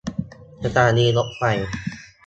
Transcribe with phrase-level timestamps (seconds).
[0.63, 1.41] สถานีรถไฟ